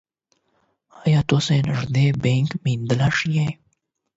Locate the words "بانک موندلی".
2.21-3.09